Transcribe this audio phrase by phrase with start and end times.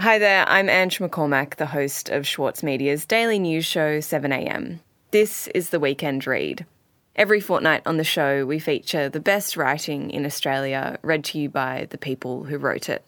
[0.00, 4.78] Hi there, I'm Ange McCormack, the host of Schwartz Media's daily news show 7am.
[5.10, 6.64] This is the Weekend Read.
[7.16, 11.50] Every fortnight on the show, we feature the best writing in Australia read to you
[11.50, 13.04] by the people who wrote it.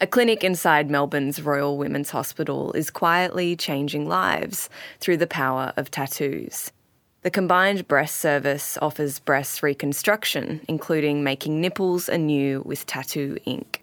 [0.00, 4.68] A clinic inside Melbourne's Royal Women's Hospital is quietly changing lives
[4.98, 6.72] through the power of tattoos.
[7.22, 13.82] The combined breast service offers breast reconstruction, including making nipples anew with tattoo ink.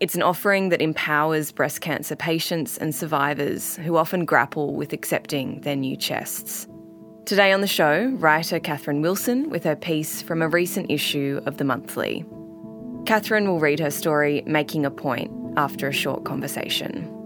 [0.00, 5.60] It's an offering that empowers breast cancer patients and survivors who often grapple with accepting
[5.60, 6.66] their new chests.
[7.26, 11.58] Today on the show, writer Katherine Wilson with her piece from a recent issue of
[11.58, 12.24] The Monthly.
[13.06, 17.23] Katherine will read her story, Making a Point, after a short conversation.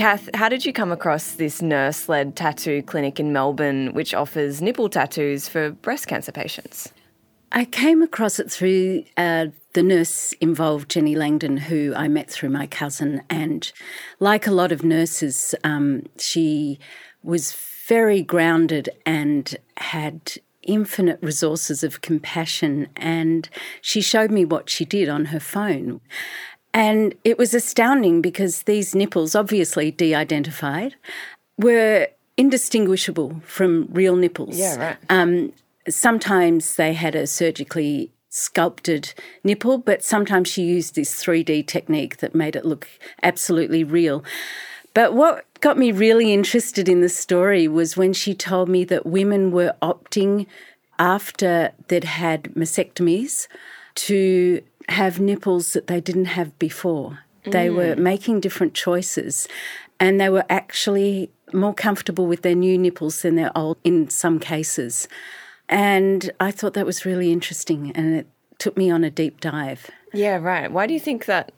[0.00, 4.62] Kath, how did you come across this nurse led tattoo clinic in Melbourne which offers
[4.62, 6.90] nipple tattoos for breast cancer patients?
[7.52, 12.48] I came across it through uh, the nurse involved, Jenny Langdon, who I met through
[12.48, 13.20] my cousin.
[13.28, 13.70] And
[14.20, 16.78] like a lot of nurses, um, she
[17.22, 17.54] was
[17.86, 20.32] very grounded and had
[20.62, 22.88] infinite resources of compassion.
[22.96, 23.50] And
[23.82, 26.00] she showed me what she did on her phone.
[26.72, 30.94] And it was astounding because these nipples, obviously de identified,
[31.58, 34.56] were indistinguishable from real nipples.
[34.56, 34.96] Yeah, right.
[35.08, 35.52] Um,
[35.88, 42.34] sometimes they had a surgically sculpted nipple, but sometimes she used this 3D technique that
[42.34, 42.88] made it look
[43.22, 44.24] absolutely real.
[44.94, 49.04] But what got me really interested in the story was when she told me that
[49.04, 50.46] women were opting
[50.98, 53.48] after they'd had mastectomies
[53.94, 57.20] to have nipples that they didn't have before.
[57.44, 57.52] Mm.
[57.52, 59.48] They were making different choices
[59.98, 64.38] and they were actually more comfortable with their new nipples than their old in some
[64.38, 65.08] cases.
[65.68, 68.26] And I thought that was really interesting and it
[68.58, 69.90] took me on a deep dive.
[70.12, 70.70] Yeah, right.
[70.70, 71.52] Why do you think that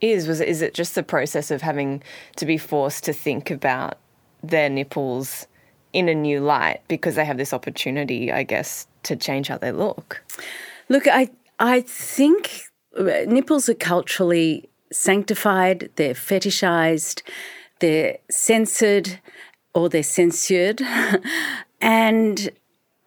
[0.00, 0.26] is?
[0.26, 2.02] Was is it just the process of having
[2.36, 3.98] to be forced to think about
[4.42, 5.46] their nipples
[5.92, 9.72] in a new light because they have this opportunity, I guess, to change how they
[9.72, 10.22] look?
[10.88, 11.28] Look, I
[11.58, 17.22] I think nipples are culturally sanctified, they're fetishized,
[17.80, 19.20] they're censored
[19.74, 20.82] or they're censured.
[21.80, 22.50] and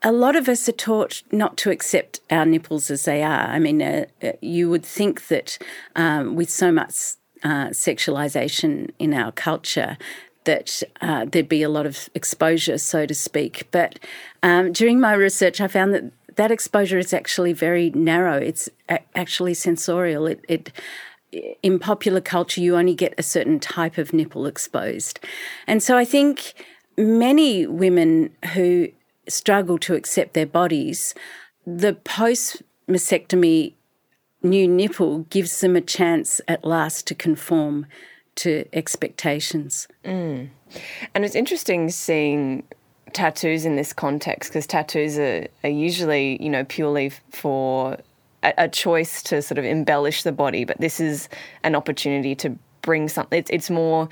[0.02, 3.48] a lot of us are taught not to accept our nipples as they are.
[3.48, 5.58] I mean, uh, uh, you would think that
[5.96, 9.98] um, with so much uh, sexualization in our culture,
[10.44, 13.68] that uh, there'd be a lot of exposure, so to speak.
[13.72, 14.00] But
[14.42, 18.38] um, during my research, I found that that exposure is actually very narrow.
[18.38, 18.70] It's
[19.16, 20.28] actually censorial.
[20.28, 20.72] It, it
[21.62, 25.20] in popular culture, you only get a certain type of nipple exposed.
[25.68, 26.54] And so I think
[26.98, 28.90] many women who
[29.28, 31.16] struggle to accept their bodies,
[31.66, 33.74] the post mastectomy
[34.44, 37.86] new nipple gives them a chance at last to conform
[38.36, 39.88] to expectations.
[40.04, 40.50] Mm.
[41.14, 42.64] And it's interesting seeing
[43.12, 47.98] tattoos in this context because tattoos are, are, usually, you know, purely for
[48.44, 51.30] a, a, choice to sort of embellish the body, but this is
[51.64, 53.40] an opportunity to bring something.
[53.40, 54.10] It's, it's more.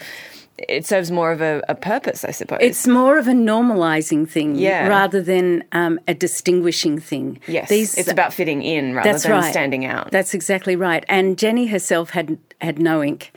[0.69, 2.59] It serves more of a, a, purpose, I suppose.
[2.61, 4.87] It's more of a normalizing thing yeah.
[4.87, 7.39] rather than um, a distinguishing thing.
[7.47, 9.49] Yes, These, it's about fitting in rather than right.
[9.49, 10.11] standing out.
[10.11, 11.03] That's exactly right.
[11.09, 13.31] And Jenny herself had had no ink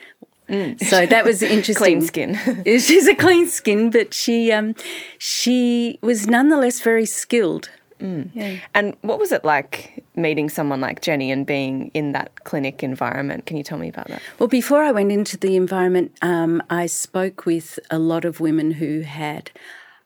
[0.49, 0.82] Mm.
[0.82, 1.75] So that was interesting.
[1.75, 2.34] clean skin.
[2.65, 4.75] She's a clean skin, but she um,
[5.19, 7.71] she was nonetheless very skilled.
[8.00, 8.31] Mm.
[8.34, 8.56] Yeah.
[8.75, 13.47] And what was it like meeting someone like Jenny and being in that clinic environment?
[13.47, 14.21] Can you tell me about that?
[14.38, 18.72] Well, before I went into the environment, um, I spoke with a lot of women
[18.72, 19.50] who had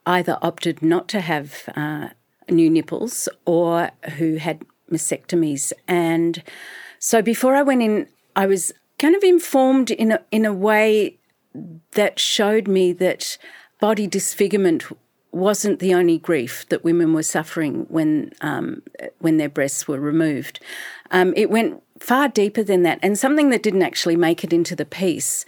[0.05, 2.09] either opted not to have uh,
[2.49, 5.73] new nipples or who had mastectomies.
[5.87, 6.43] And
[6.99, 11.17] so before I went in, I was kind of informed in a, in a way
[11.93, 13.37] that showed me that
[13.79, 14.85] body disfigurement
[15.31, 18.81] wasn't the only grief that women were suffering when um,
[19.19, 20.59] when their breasts were removed.
[21.11, 24.75] Um, it went far deeper than that, and something that didn't actually make it into
[24.75, 25.45] the piece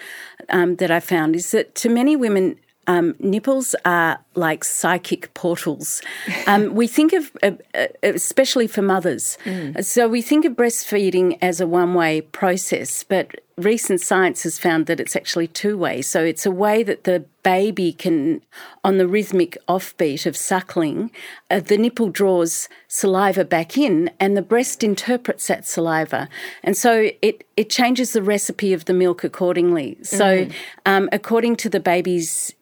[0.49, 6.01] um, that I found is that to many women, um, nipples are like psychic portals.
[6.47, 9.83] Um, we think of, uh, uh, especially for mothers, mm.
[9.83, 14.85] so we think of breastfeeding as a one way process, but recent science has found
[14.85, 16.01] that it's actually two way.
[16.01, 18.41] So it's a way that the baby can,
[18.83, 21.11] on the rhythmic offbeat of suckling,
[21.49, 26.29] uh, the nipple draws saliva back in and the breast interprets that saliva.
[26.63, 29.97] And so it, it changes the recipe of the milk accordingly.
[30.03, 30.53] So, mm.
[30.85, 32.53] um, according to the baby's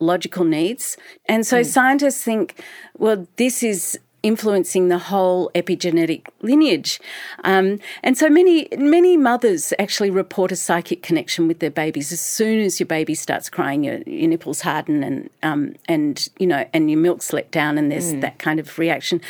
[0.00, 0.96] immunological needs.
[1.26, 1.66] And so mm.
[1.66, 2.62] scientists think,
[2.98, 7.00] well, this is influencing the whole epigenetic lineage.
[7.42, 12.12] Um, and so many, many mothers actually report a psychic connection with their babies.
[12.12, 16.46] As soon as your baby starts crying, your, your nipples harden and, um, and, you
[16.46, 18.20] know, and your milk's let down and there's mm.
[18.20, 19.22] that kind of reaction.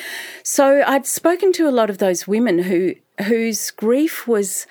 [0.43, 2.96] So I'd spoken to a lot of those women who,
[3.26, 4.67] whose grief was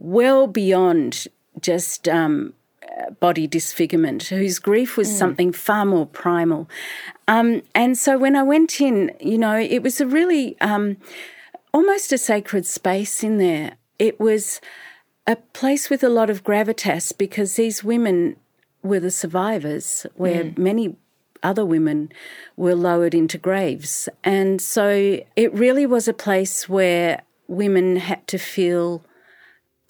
[0.00, 1.28] well beyond
[1.60, 2.54] just, um,
[3.20, 5.18] body disfigurement, whose grief was mm.
[5.18, 6.68] something far more primal.
[7.28, 10.96] Um, and so when I went in, you know, it was a really um,
[11.72, 13.76] almost a sacred space in there.
[13.98, 14.60] It was
[15.26, 18.36] a place with a lot of gravitas because these women
[18.82, 20.58] were the survivors, where mm.
[20.58, 20.96] many
[21.42, 22.10] other women
[22.56, 24.08] were lowered into graves.
[24.24, 29.02] And so it really was a place where women had to feel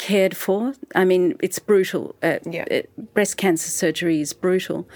[0.00, 0.73] cared for.
[0.94, 2.17] I mean, it's brutal.
[2.23, 2.64] Uh, yeah.
[2.70, 4.88] it, breast cancer surgery is brutal.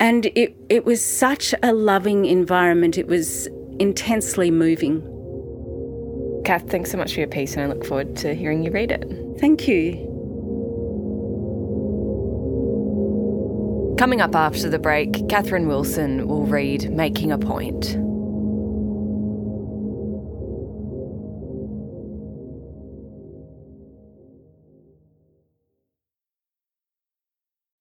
[0.00, 2.98] And it, it was such a loving environment.
[2.98, 3.48] It was
[3.78, 5.00] intensely moving.
[6.44, 8.90] Kath, thanks so much for your piece, and I look forward to hearing you read
[8.90, 9.04] it.
[9.38, 10.06] Thank you.
[13.96, 17.96] Coming up after the break, Katherine Wilson will read Making a Point.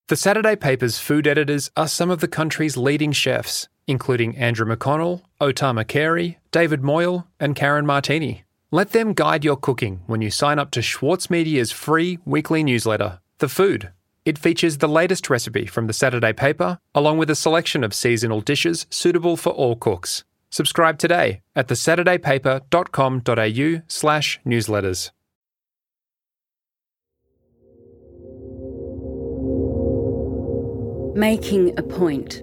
[0.10, 5.22] The Saturday paper's food editors are some of the country's leading chefs, including Andrew McConnell,
[5.40, 8.44] O Tama Carey, David Moyle, and Karen Martini.
[8.72, 13.20] Let them guide your cooking when you sign up to Schwartz Media's free weekly newsletter,
[13.38, 13.92] The Food.
[14.26, 18.42] It features the latest recipe from the Saturday paper, along with a selection of seasonal
[18.42, 20.24] dishes suitable for all cooks.
[20.50, 25.12] Subscribe today at thesaturdaypaper.com.au slash newsletters.
[31.20, 32.42] Making a point.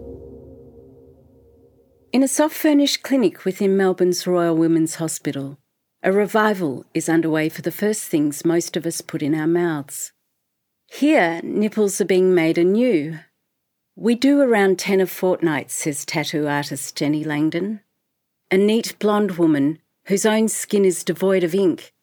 [2.12, 5.56] In a soft furnished clinic within Melbourne's Royal Women's Hospital,
[6.02, 10.12] a revival is underway for the first things most of us put in our mouths.
[10.88, 13.20] Here, nipples are being made anew.
[13.94, 17.80] We do around 10 a fortnight, says tattoo artist Jenny Langdon.
[18.50, 21.94] A neat blonde woman whose own skin is devoid of ink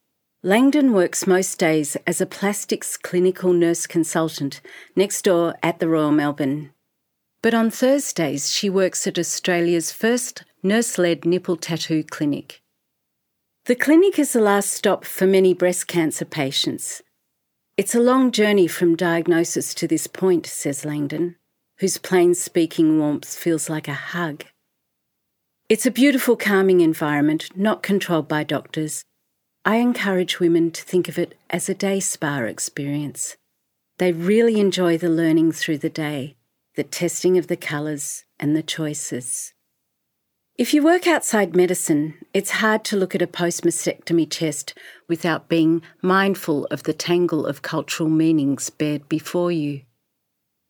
[0.46, 4.60] Langdon works most days as a plastics clinical nurse consultant
[4.94, 6.72] next door at the Royal Melbourne.
[7.42, 12.62] But on Thursdays, she works at Australia's first nurse led nipple tattoo clinic.
[13.68, 17.02] The clinic is the last stop for many breast cancer patients.
[17.78, 21.38] It's a long journey from diagnosis to this point, says Langdon,
[21.78, 24.44] whose plain speaking warmth feels like a hug.
[25.70, 29.06] It's a beautiful, calming environment, not controlled by doctors
[29.66, 33.38] I encourage women to think of it as a day spa experience.
[33.98, 36.36] They really enjoy the learning through the day,
[36.76, 39.54] the testing of the colours and the choices.
[40.58, 44.78] If you work outside medicine, it's hard to look at a post mastectomy chest
[45.08, 49.84] without being mindful of the tangle of cultural meanings bared before you.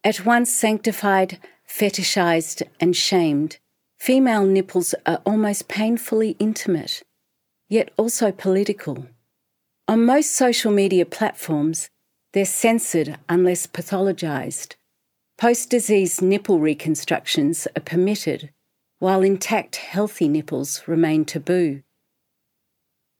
[0.03, 3.57] At once sanctified, fetishized, and shamed,
[3.97, 7.01] female nipples are almost painfully intimate
[7.73, 9.07] yet also political.
[9.87, 11.89] On most social media platforms,
[12.31, 14.75] they're censored unless pathologised.
[15.39, 18.51] Post disease nipple reconstructions are permitted,
[18.99, 21.81] while intact healthy nipples remain taboo.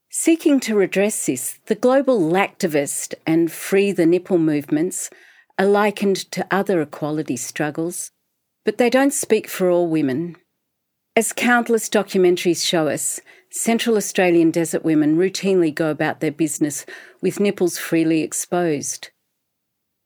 [0.08, 5.10] Seeking to redress this, the global lactivist and free the nipple movements
[5.58, 8.12] are likened to other equality struggles,
[8.64, 10.36] but they don't speak for all women.
[11.16, 13.20] As countless documentaries show us,
[13.56, 16.84] Central Australian desert women routinely go about their business
[17.20, 19.10] with nipples freely exposed.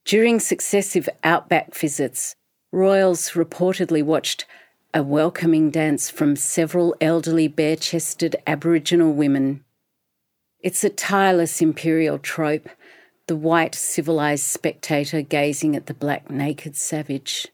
[0.05, 2.37] During successive outback visits,
[2.73, 4.45] royals reportedly watched
[4.93, 9.65] a welcoming dance from several elderly bare chested Aboriginal women.
[10.61, 12.69] It's a tireless imperial trope,
[13.29, 17.49] the white civilised spectator gazing at the black naked savage.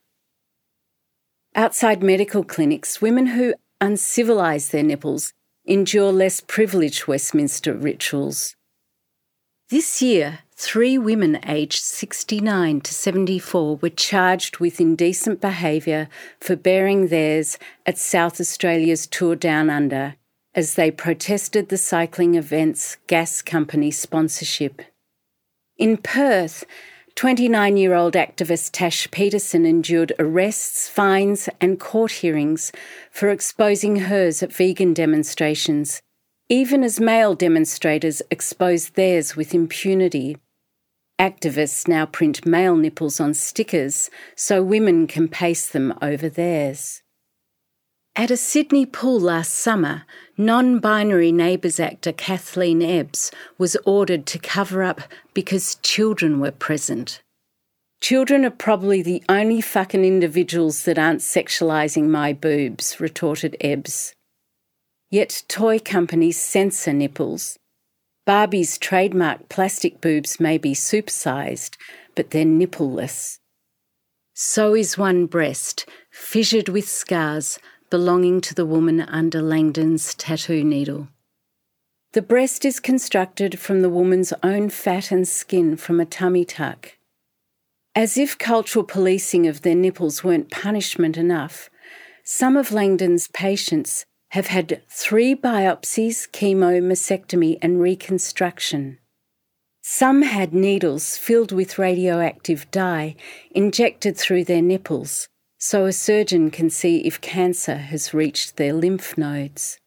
[1.54, 5.32] Outside medical clinics, women who uncivilise their nipples
[5.64, 8.54] endure less privileged Westminster rituals.
[9.70, 17.08] This year, three women aged 69 to 74 were charged with indecent behaviour for baring
[17.08, 20.16] theirs at South Australia's Tour Down Under
[20.54, 24.82] as they protested the cycling event's gas company sponsorship.
[25.76, 26.64] In Perth,
[27.16, 32.72] 29 year old activist Tash Peterson endured arrests, fines, and court hearings
[33.08, 36.02] for exposing hers at vegan demonstrations,
[36.48, 40.36] even as male demonstrators exposed theirs with impunity.
[41.20, 47.03] Activists now print male nipples on stickers so women can paste them over theirs.
[48.16, 50.04] At a Sydney pool last summer,
[50.38, 55.00] non binary Neighbours actor Kathleen Ebbs was ordered to cover up
[55.34, 57.20] because children were present.
[58.00, 64.14] Children are probably the only fucking individuals that aren't sexualising my boobs, retorted Ebbs.
[65.10, 67.58] Yet toy companies censor nipples.
[68.26, 71.76] Barbie's trademark plastic boobs may be supersized,
[72.14, 73.38] but they're nippleless.
[74.34, 77.58] So is one breast, fissured with scars,
[77.94, 81.06] belonging to the woman under Langdon's tattoo needle.
[82.12, 86.98] The breast is constructed from the woman's own fat and skin from a tummy tuck.
[87.94, 91.70] As if cultural policing of their nipples weren't punishment enough,
[92.24, 98.98] some of Langdon's patients have had three biopsies, chemo, mastectomy, and reconstruction.
[99.82, 103.14] Some had needles filled with radioactive dye
[103.52, 105.28] injected through their nipples
[105.64, 109.78] so a surgeon can see if cancer has reached their lymph nodes.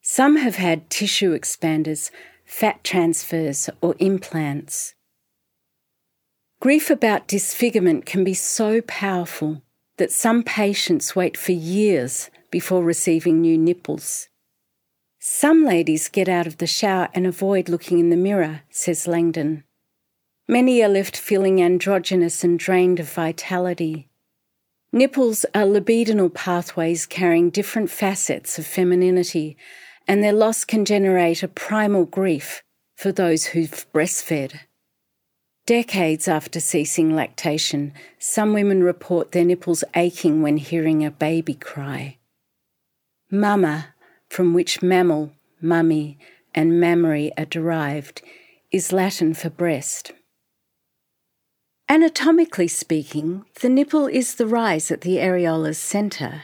[0.00, 2.12] Some have had tissue expanders,
[2.44, 4.94] fat transfers, or implants.
[6.60, 9.62] Grief about disfigurement can be so powerful
[9.96, 14.28] that some patients wait for years before receiving new nipples.
[15.18, 19.64] Some ladies get out of the shower and avoid looking in the mirror, says Langdon.
[20.46, 24.08] Many are left feeling androgynous and drained of vitality.
[24.96, 29.54] Nipples are libidinal pathways carrying different facets of femininity,
[30.08, 32.62] and their loss can generate a primal grief
[32.96, 34.58] for those who've breastfed.
[35.66, 42.16] Decades after ceasing lactation, some women report their nipples aching when hearing a baby cry.
[43.30, 43.88] Mama,
[44.30, 46.16] from which mammal, mummy,
[46.54, 48.22] and mammary are derived,
[48.72, 50.12] is Latin for breast.
[51.88, 56.42] Anatomically speaking, the nipple is the rise at the areola's centre.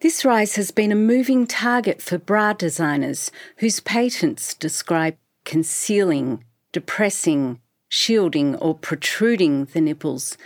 [0.00, 6.42] This rise has been a moving target for bra designers whose patents describe concealing,
[6.72, 10.36] depressing, shielding, or protruding the nipples,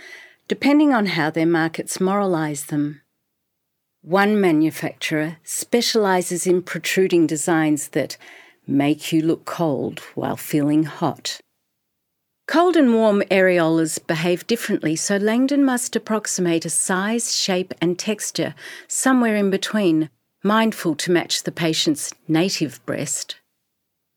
[0.47, 3.01] depending on how their markets moralise them.
[4.03, 8.17] One manufacturer specialises in protruding designs that
[8.67, 11.39] make you look cold while feeling hot.
[12.47, 18.53] Cold and warm areolas behave differently, so Langdon must approximate a size, shape, and texture
[18.87, 20.09] somewhere in between,
[20.43, 23.37] mindful to match the patient's native breast.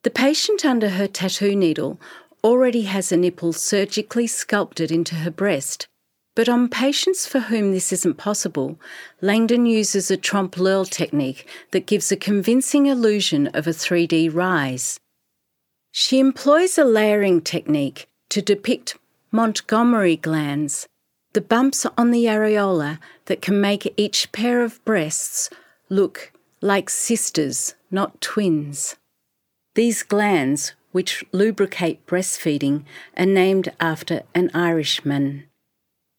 [0.03, 1.99] The patient under her tattoo needle
[2.45, 5.89] already has a nipple surgically sculpted into her breast,
[6.37, 8.79] but on patients for whom this isn't possible,
[9.23, 15.01] Langdon uses a trompe l'oeil technique that gives a convincing illusion of a 3D rise.
[15.91, 18.97] She employs a layering technique to depict
[19.31, 20.87] Montgomery glands,
[21.33, 25.51] the bumps on the areola that can make each pair of breasts
[25.89, 28.97] look like sisters, not twins.
[29.75, 32.85] These glands, which lubricate breastfeeding,
[33.17, 35.45] are named after an Irishman.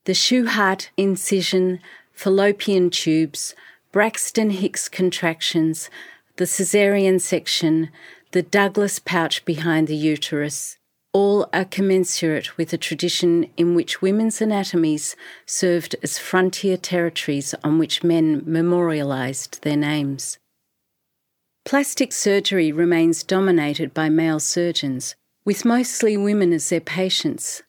[0.06, 1.80] The Schuchardt incision,
[2.14, 3.56] fallopian tubes,
[3.92, 5.90] Braxton Hicks contractions,
[6.38, 7.90] the caesarean section,
[8.32, 10.79] the Douglas pouch behind the uterus,
[11.12, 17.80] all are commensurate with a tradition in which women's anatomies served as frontier territories on
[17.80, 20.38] which men memorialised their names.
[21.66, 27.64] Plastic surgery remains dominated by male surgeons, with mostly women as their patients.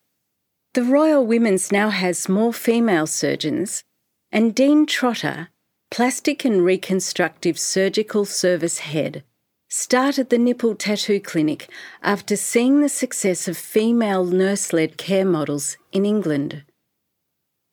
[0.74, 3.82] The Royal Women's now has more female surgeons,
[4.30, 5.48] and Dean Trotter,
[5.90, 9.24] Plastic and Reconstructive Surgical Service Head,
[9.70, 11.70] started the nipple tattoo clinic
[12.02, 16.64] after seeing the success of female nurse led care models in England.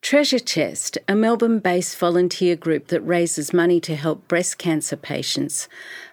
[0.03, 5.67] Treasure Chest, a Melbourne based volunteer group that raises money to help breast cancer patients,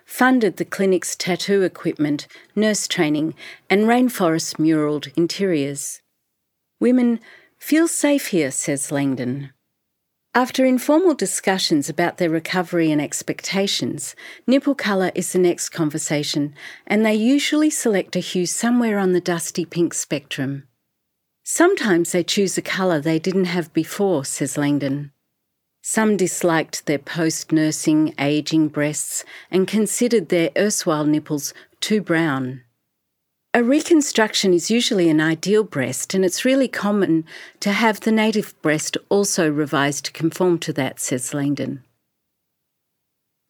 [0.07, 2.27] funded the clinic's tattoo equipment,
[2.57, 3.35] nurse training,
[3.69, 6.01] and rainforest muralled interiors.
[6.81, 7.21] Women
[7.59, 9.54] feel safe here, says Langdon.
[10.37, 14.17] After informal discussions about their recovery and expectations,
[14.49, 16.57] nipple colour is the next conversation,
[16.89, 20.67] and they usually select a hue somewhere on the dusty pink spectrum.
[21.45, 25.13] Sometimes they choose a colour they didn't have before, says Langdon.
[25.83, 32.63] Some disliked their post nursing, ageing breasts and considered their erstwhile nipples too brown.
[33.57, 37.25] A reconstruction is usually an ideal breast, and it's really common
[37.61, 41.85] to have the native breast also revised to conform to that, says Langdon.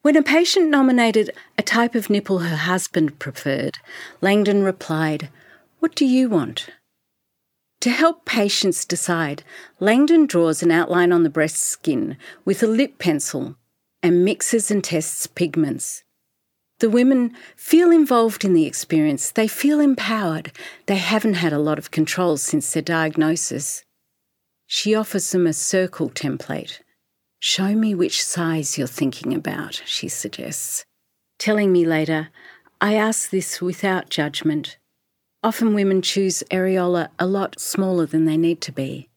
[0.03, 3.79] When a patient nominated a type of nipple her husband preferred,
[4.21, 5.29] Langdon replied,
[5.79, 6.69] What do you want?
[7.81, 9.43] To help patients decide,
[9.79, 13.55] Langdon draws an outline on the breast skin with a lip pencil
[14.03, 16.04] and mixes and tests pigments.
[16.79, 20.51] The women feel involved in the experience, they feel empowered,
[20.87, 23.85] they haven't had a lot of control since their diagnosis.
[24.67, 26.79] She offers them a circle template.
[27.39, 30.83] Show me which size you're thinking about, she suggests.
[31.37, 32.29] Telling me later,
[32.81, 34.77] I ask this without judgment.
[35.43, 39.09] Often women choose areola a lot smaller than they need to be.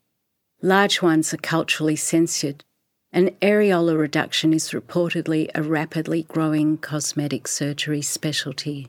[0.62, 2.64] Large ones are culturally censored,
[3.12, 8.88] and areola reduction is reportedly a rapidly growing cosmetic surgery specialty.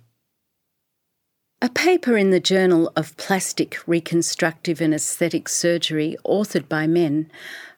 [1.61, 7.29] A paper in the Journal of Plastic, Reconstructive and Aesthetic Surgery, authored by men,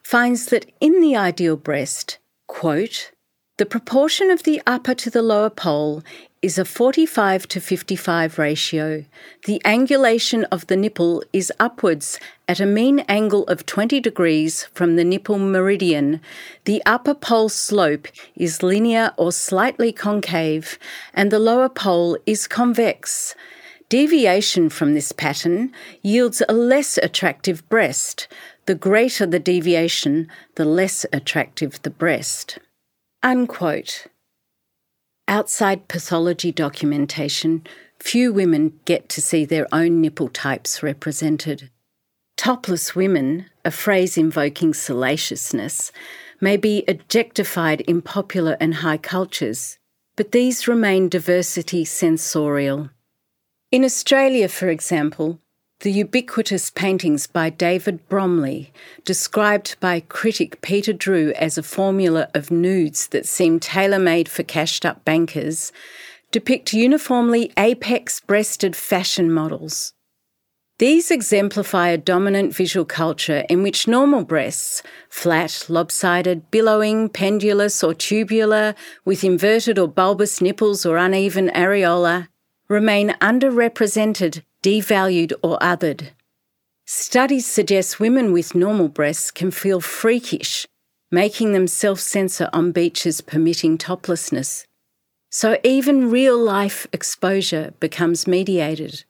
[0.04, 3.10] finds that in the ideal breast, quote,
[3.58, 6.02] the proportion of the upper to the lower pole
[6.42, 9.04] is a 45 to 55 ratio.
[9.46, 12.18] The angulation of the nipple is upwards
[12.52, 16.20] at a mean angle of 20 degrees from the nipple meridian.
[16.66, 20.78] The upper pole slope is linear or slightly concave,
[21.14, 23.34] and the lower pole is convex.
[23.88, 28.28] Deviation from this pattern yields a less attractive breast.
[28.66, 32.58] The greater the deviation, the less attractive the breast.
[33.22, 34.08] Unquote.
[35.26, 37.66] Outside pathology documentation,
[37.98, 41.70] few women get to see their own nipple types represented.
[42.36, 45.92] Topless women, a phrase invoking salaciousness,
[46.40, 49.78] may be objectified in popular and high cultures,
[50.16, 52.90] but these remain diversity censorial.
[53.70, 55.38] In Australia, for example,
[55.80, 58.72] the ubiquitous paintings by David Bromley,
[59.04, 64.44] described by critic Peter Drew as a formula of nudes that seem tailor made for
[64.44, 65.72] cashed up bankers,
[66.30, 69.92] depict uniformly apex breasted fashion models.
[70.82, 77.94] These exemplify a dominant visual culture in which normal breasts, flat, lopsided, billowing, pendulous, or
[77.94, 78.74] tubular,
[79.04, 82.26] with inverted or bulbous nipples or uneven areola,
[82.68, 86.08] remain underrepresented devalued or othered.
[86.84, 90.66] Studies suggest women with normal breasts can feel freakish,
[91.12, 94.66] making them self censor on beaches permitting toplessness.
[95.30, 99.04] So even real life exposure becomes mediated.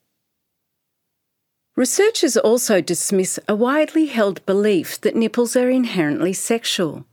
[1.74, 7.06] Researchers also dismiss a widely held belief that nipples are inherently sexual.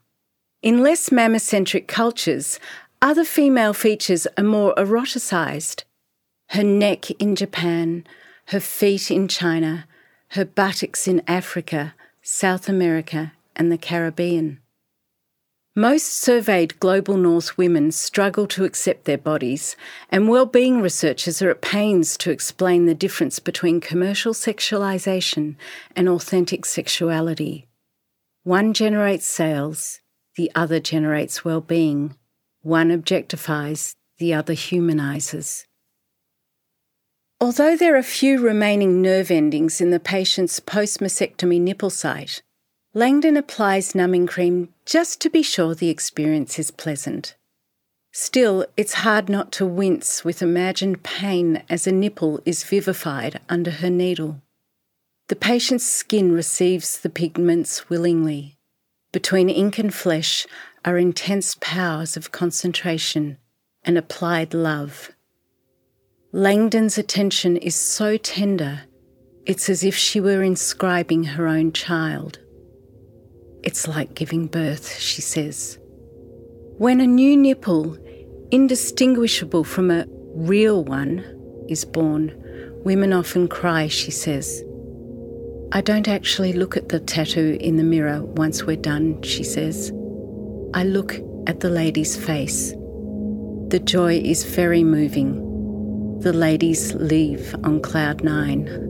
[0.62, 2.60] In less mammocentric cultures,
[3.02, 5.84] other female features are more eroticized.
[6.50, 8.06] Her neck in Japan,
[8.48, 9.88] her feet in China,
[10.30, 14.60] her buttocks in Africa, South America, and the Caribbean.
[15.80, 19.78] Most surveyed global north women struggle to accept their bodies,
[20.10, 25.56] and well-being researchers are at pains to explain the difference between commercial sexualization
[25.96, 27.70] and authentic sexuality.
[28.44, 30.02] One generates sales,
[30.36, 32.18] the other generates well-being.
[32.62, 35.66] One objectifies, the other humanizes.
[37.40, 42.42] Although there are few remaining nerve endings in the patient's post mastectomy nipple site,
[42.96, 47.36] Langdon applies numbing cream just to be sure the experience is pleasant.
[48.12, 53.70] Still, it's hard not to wince with imagined pain as a nipple is vivified under
[53.70, 54.42] her needle.
[55.28, 58.58] The patient's skin receives the pigments willingly.
[59.12, 60.48] Between ink and flesh
[60.84, 63.38] are intense powers of concentration
[63.84, 65.12] and applied love.
[66.32, 68.82] Langdon's attention is so tender,
[69.46, 72.40] it's as if she were inscribing her own child.
[73.64, 75.78] It's like giving birth, she says.
[76.78, 77.98] When a new nipple,
[78.52, 81.24] indistinguishable from a real one,
[81.68, 82.34] is born,
[82.84, 84.64] women often cry, she says.
[85.72, 89.92] I don't actually look at the tattoo in the mirror once we're done, she says.
[90.74, 92.72] I look at the lady's face.
[93.68, 95.50] The joy is very moving
[96.20, 98.89] the ladies leave on cloud nine.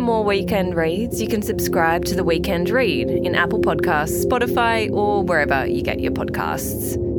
[0.00, 4.90] Hear more weekend reads, you can subscribe to the Weekend Read in Apple Podcasts, Spotify,
[4.90, 7.09] or wherever you get your podcasts.